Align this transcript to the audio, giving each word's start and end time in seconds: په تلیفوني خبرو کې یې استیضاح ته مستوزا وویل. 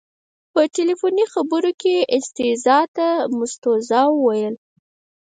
په 0.53 0.61
تلیفوني 0.75 1.25
خبرو 1.33 1.71
کې 1.81 1.91
یې 1.99 2.07
استیضاح 2.17 2.83
ته 2.95 3.07
مستوزا 3.37 4.01
وویل. 4.11 4.55